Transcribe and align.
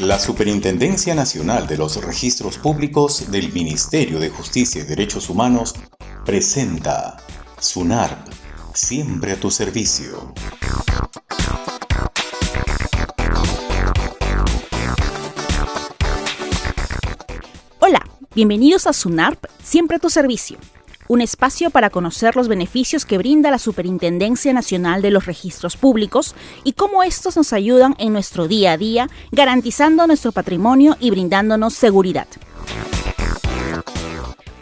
La 0.00 0.18
Superintendencia 0.18 1.14
Nacional 1.14 1.66
de 1.66 1.76
los 1.76 2.02
Registros 2.02 2.56
Públicos 2.56 3.30
del 3.30 3.52
Ministerio 3.52 4.18
de 4.18 4.30
Justicia 4.30 4.80
y 4.80 4.86
Derechos 4.86 5.28
Humanos 5.28 5.74
presenta 6.24 7.18
SUNARP, 7.58 8.32
siempre 8.72 9.32
a 9.32 9.36
tu 9.38 9.50
servicio. 9.50 10.32
Hola, 17.80 18.00
bienvenidos 18.34 18.86
a 18.86 18.94
SUNARP, 18.94 19.44
siempre 19.62 19.98
a 19.98 20.00
tu 20.00 20.08
servicio 20.08 20.56
un 21.10 21.20
espacio 21.20 21.70
para 21.70 21.90
conocer 21.90 22.36
los 22.36 22.46
beneficios 22.46 23.04
que 23.04 23.18
brinda 23.18 23.50
la 23.50 23.58
Superintendencia 23.58 24.52
Nacional 24.52 25.02
de 25.02 25.10
los 25.10 25.26
Registros 25.26 25.76
Públicos 25.76 26.36
y 26.62 26.74
cómo 26.74 27.02
estos 27.02 27.36
nos 27.36 27.52
ayudan 27.52 27.96
en 27.98 28.12
nuestro 28.12 28.46
día 28.46 28.74
a 28.74 28.76
día, 28.76 29.08
garantizando 29.32 30.06
nuestro 30.06 30.30
patrimonio 30.30 30.96
y 31.00 31.10
brindándonos 31.10 31.74
seguridad. 31.74 32.28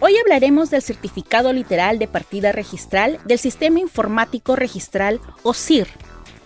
Hoy 0.00 0.16
hablaremos 0.16 0.70
del 0.70 0.80
certificado 0.80 1.52
literal 1.52 1.98
de 1.98 2.08
partida 2.08 2.50
registral 2.50 3.18
del 3.26 3.38
Sistema 3.38 3.80
Informático 3.80 4.56
Registral 4.56 5.20
o 5.42 5.52
SIR 5.52 5.88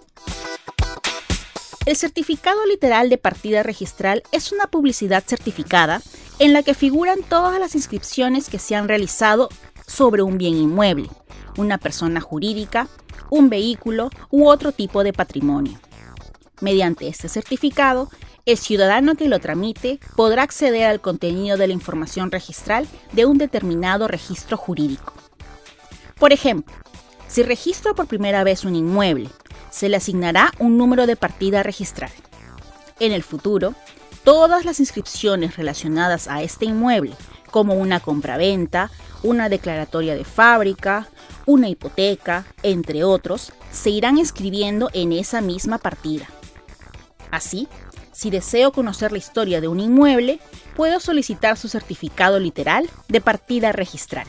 El 1.86 1.94
certificado 1.94 2.66
literal 2.66 3.08
de 3.08 3.16
partida 3.16 3.62
registral 3.62 4.24
es 4.32 4.50
una 4.50 4.66
publicidad 4.66 5.22
certificada 5.24 6.02
en 6.40 6.52
la 6.52 6.64
que 6.64 6.74
figuran 6.74 7.20
todas 7.22 7.60
las 7.60 7.76
inscripciones 7.76 8.50
que 8.50 8.58
se 8.58 8.74
han 8.74 8.88
realizado 8.88 9.48
sobre 9.86 10.22
un 10.22 10.36
bien 10.36 10.56
inmueble, 10.56 11.08
una 11.56 11.78
persona 11.78 12.20
jurídica, 12.20 12.88
un 13.30 13.48
vehículo 13.50 14.10
u 14.30 14.48
otro 14.48 14.72
tipo 14.72 15.04
de 15.04 15.12
patrimonio. 15.12 15.78
Mediante 16.60 17.06
este 17.06 17.28
certificado, 17.28 18.10
el 18.46 18.58
ciudadano 18.58 19.14
que 19.14 19.28
lo 19.28 19.38
tramite 19.38 20.00
podrá 20.16 20.42
acceder 20.42 20.86
al 20.86 21.00
contenido 21.00 21.56
de 21.56 21.68
la 21.68 21.72
información 21.72 22.32
registral 22.32 22.88
de 23.12 23.26
un 23.26 23.38
determinado 23.38 24.08
registro 24.08 24.56
jurídico. 24.56 25.12
Por 26.18 26.32
ejemplo, 26.32 26.74
si 27.28 27.44
registro 27.44 27.94
por 27.94 28.08
primera 28.08 28.42
vez 28.42 28.64
un 28.64 28.74
inmueble 28.74 29.30
se 29.70 29.88
le 29.88 29.96
asignará 29.96 30.52
un 30.58 30.78
número 30.78 31.06
de 31.06 31.16
partida 31.16 31.62
registral. 31.62 32.10
En 32.98 33.12
el 33.12 33.22
futuro, 33.22 33.74
todas 34.24 34.64
las 34.64 34.80
inscripciones 34.80 35.56
relacionadas 35.56 36.28
a 36.28 36.42
este 36.42 36.64
inmueble, 36.64 37.14
como 37.50 37.74
una 37.74 38.00
compraventa, 38.00 38.90
una 39.22 39.48
declaratoria 39.48 40.14
de 40.14 40.24
fábrica, 40.24 41.08
una 41.46 41.68
hipoteca, 41.68 42.44
entre 42.62 43.04
otros, 43.04 43.52
se 43.70 43.90
irán 43.90 44.18
escribiendo 44.18 44.90
en 44.92 45.12
esa 45.12 45.40
misma 45.40 45.78
partida. 45.78 46.26
Así, 47.30 47.68
si 48.12 48.30
deseo 48.30 48.72
conocer 48.72 49.12
la 49.12 49.18
historia 49.18 49.60
de 49.60 49.68
un 49.68 49.78
inmueble, 49.78 50.40
puedo 50.74 51.00
solicitar 51.00 51.56
su 51.56 51.68
certificado 51.68 52.38
literal 52.38 52.88
de 53.08 53.20
partida 53.20 53.72
registral. 53.72 54.26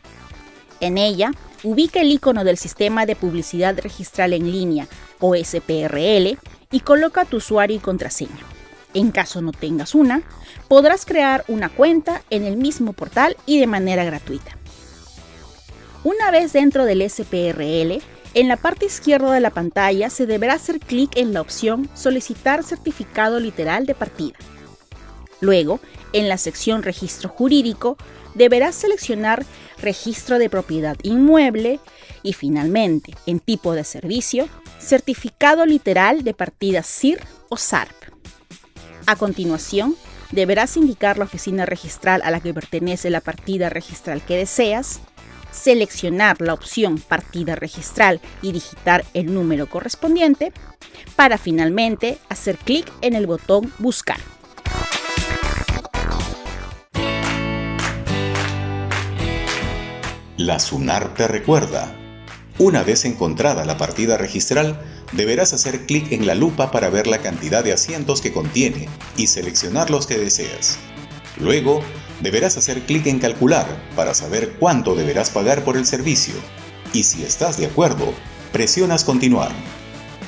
En 0.80 0.98
ella, 0.98 1.32
ubica 1.62 2.00
el 2.00 2.12
icono 2.12 2.44
del 2.44 2.56
Sistema 2.56 3.06
de 3.06 3.16
Publicidad 3.16 3.78
Registral 3.78 4.32
en 4.32 4.50
Línea 4.50 4.86
o 5.20 5.34
SPRL 5.34 6.38
y 6.70 6.80
coloca 6.80 7.24
tu 7.24 7.38
usuario 7.38 7.76
y 7.76 7.80
contraseña. 7.80 8.40
En 8.94 9.10
caso 9.10 9.42
no 9.42 9.52
tengas 9.52 9.94
una, 9.94 10.22
podrás 10.68 11.04
crear 11.04 11.44
una 11.48 11.68
cuenta 11.68 12.22
en 12.30 12.44
el 12.44 12.56
mismo 12.56 12.92
portal 12.92 13.36
y 13.44 13.58
de 13.58 13.66
manera 13.66 14.04
gratuita. 14.04 14.56
Una 16.04 16.30
vez 16.30 16.52
dentro 16.52 16.84
del 16.84 17.08
SPRL, 17.08 18.02
en 18.34 18.48
la 18.48 18.58
parte 18.58 18.84
izquierda 18.84 19.32
de 19.32 19.40
la 19.40 19.48
pantalla 19.48 20.10
se 20.10 20.26
deberá 20.26 20.52
hacer 20.52 20.78
clic 20.78 21.16
en 21.16 21.32
la 21.32 21.40
opción 21.40 21.88
Solicitar 21.94 22.62
certificado 22.62 23.40
literal 23.40 23.86
de 23.86 23.94
partida. 23.94 24.36
Luego, 25.40 25.80
en 26.12 26.28
la 26.28 26.36
sección 26.36 26.82
Registro 26.82 27.30
jurídico, 27.30 27.96
deberás 28.34 28.74
seleccionar 28.74 29.46
Registro 29.78 30.38
de 30.38 30.50
propiedad 30.50 30.98
inmueble 31.02 31.80
y 32.22 32.34
finalmente, 32.34 33.14
en 33.24 33.40
tipo 33.40 33.72
de 33.72 33.84
servicio, 33.84 34.46
Certificado 34.78 35.64
literal 35.64 36.22
de 36.22 36.34
partida 36.34 36.82
SIR 36.82 37.18
o 37.48 37.56
SARP. 37.56 37.94
A 39.06 39.16
continuación, 39.16 39.96
deberás 40.32 40.76
indicar 40.76 41.16
la 41.16 41.24
oficina 41.24 41.64
registral 41.64 42.20
a 42.22 42.30
la 42.30 42.40
que 42.40 42.52
pertenece 42.52 43.08
la 43.08 43.22
partida 43.22 43.70
registral 43.70 44.20
que 44.22 44.36
deseas, 44.36 45.00
seleccionar 45.54 46.40
la 46.40 46.52
opción 46.52 46.98
partida 46.98 47.54
registral 47.54 48.20
y 48.42 48.52
digitar 48.52 49.04
el 49.14 49.32
número 49.32 49.68
correspondiente 49.68 50.52
para 51.16 51.38
finalmente 51.38 52.18
hacer 52.28 52.58
clic 52.58 52.90
en 53.00 53.14
el 53.14 53.26
botón 53.26 53.72
Buscar. 53.78 54.18
La 60.36 60.58
SUNAR 60.58 61.14
te 61.14 61.28
recuerda. 61.28 61.94
Una 62.58 62.82
vez 62.82 63.04
encontrada 63.04 63.64
la 63.64 63.78
partida 63.78 64.16
registral, 64.16 64.80
deberás 65.12 65.52
hacer 65.52 65.86
clic 65.86 66.12
en 66.12 66.26
la 66.26 66.34
lupa 66.34 66.70
para 66.70 66.90
ver 66.90 67.06
la 67.06 67.18
cantidad 67.18 67.62
de 67.62 67.72
asientos 67.72 68.20
que 68.20 68.32
contiene 68.32 68.88
y 69.16 69.28
seleccionar 69.28 69.90
los 69.90 70.06
que 70.06 70.18
deseas. 70.18 70.78
Luego, 71.38 71.82
deberás 72.20 72.56
hacer 72.56 72.82
clic 72.82 73.06
en 73.06 73.18
Calcular 73.18 73.66
para 73.96 74.14
saber 74.14 74.54
cuánto 74.58 74.94
deberás 74.94 75.30
pagar 75.30 75.64
por 75.64 75.76
el 75.76 75.86
servicio 75.86 76.34
y 76.92 77.02
si 77.02 77.24
estás 77.24 77.56
de 77.58 77.66
acuerdo, 77.66 78.14
presionas 78.52 79.04
Continuar. 79.04 79.50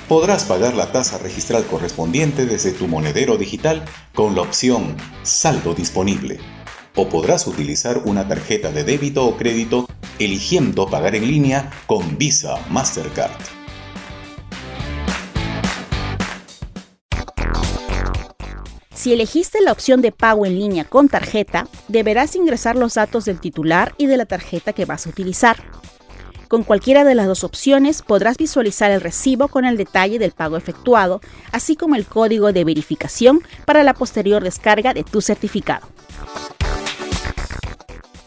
Podrás 0.08 0.44
pagar 0.44 0.74
la 0.74 0.92
tasa 0.92 1.18
registral 1.18 1.64
correspondiente 1.66 2.46
desde 2.46 2.72
tu 2.72 2.86
monedero 2.88 3.36
digital 3.36 3.84
con 4.14 4.34
la 4.34 4.42
opción 4.42 4.96
Saldo 5.22 5.74
disponible 5.74 6.38
o 6.94 7.08
podrás 7.08 7.46
utilizar 7.46 8.02
una 8.04 8.26
tarjeta 8.26 8.72
de 8.72 8.84
débito 8.84 9.26
o 9.26 9.36
crédito 9.36 9.86
eligiendo 10.18 10.88
pagar 10.88 11.14
en 11.14 11.26
línea 11.26 11.70
con 11.86 12.18
Visa 12.18 12.56
Mastercard. 12.70 13.65
Si 19.06 19.12
elegiste 19.12 19.60
la 19.60 19.70
opción 19.70 20.02
de 20.02 20.10
pago 20.10 20.46
en 20.46 20.58
línea 20.58 20.82
con 20.82 21.08
tarjeta, 21.08 21.68
deberás 21.86 22.34
ingresar 22.34 22.74
los 22.74 22.94
datos 22.94 23.24
del 23.24 23.38
titular 23.38 23.94
y 23.98 24.06
de 24.06 24.16
la 24.16 24.26
tarjeta 24.26 24.72
que 24.72 24.84
vas 24.84 25.06
a 25.06 25.10
utilizar. 25.10 25.58
Con 26.48 26.64
cualquiera 26.64 27.04
de 27.04 27.14
las 27.14 27.28
dos 27.28 27.44
opciones 27.44 28.02
podrás 28.02 28.36
visualizar 28.36 28.90
el 28.90 29.00
recibo 29.00 29.46
con 29.46 29.64
el 29.64 29.76
detalle 29.76 30.18
del 30.18 30.32
pago 30.32 30.56
efectuado, 30.56 31.20
así 31.52 31.76
como 31.76 31.94
el 31.94 32.04
código 32.04 32.52
de 32.52 32.64
verificación 32.64 33.42
para 33.64 33.84
la 33.84 33.94
posterior 33.94 34.42
descarga 34.42 34.92
de 34.92 35.04
tu 35.04 35.20
certificado. 35.20 35.86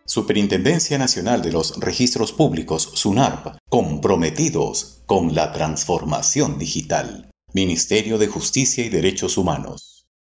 Superintendencia 0.04 0.98
Nacional 0.98 1.44
de 1.44 1.52
los 1.52 1.80
Registros 1.80 2.34
Públicos, 2.34 2.94
SUNARP, 2.96 3.58
comprometidos 3.70 5.04
con 5.06 5.36
la 5.36 5.52
transformación 5.52 6.58
digital. 6.58 7.30
Ministerio 7.54 8.18
de 8.18 8.26
Justicia 8.26 8.84
y 8.84 8.90
Derechos 8.90 9.38
Humanos. 9.38 10.01